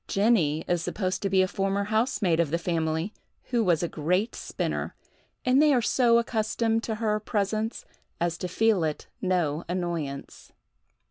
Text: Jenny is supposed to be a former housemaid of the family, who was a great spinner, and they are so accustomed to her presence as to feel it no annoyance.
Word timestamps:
Jenny 0.07 0.65
is 0.67 0.81
supposed 0.81 1.21
to 1.21 1.29
be 1.29 1.43
a 1.43 1.47
former 1.47 1.83
housemaid 1.83 2.39
of 2.39 2.49
the 2.49 2.57
family, 2.57 3.13
who 3.51 3.63
was 3.63 3.83
a 3.83 3.87
great 3.87 4.33
spinner, 4.33 4.95
and 5.45 5.61
they 5.61 5.75
are 5.75 5.79
so 5.83 6.17
accustomed 6.17 6.81
to 6.85 6.95
her 6.95 7.19
presence 7.19 7.85
as 8.19 8.35
to 8.39 8.47
feel 8.47 8.83
it 8.83 9.05
no 9.21 9.63
annoyance. 9.69 10.53